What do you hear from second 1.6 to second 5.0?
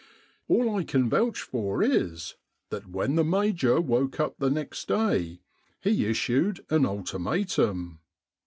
is that when the Major woke up the next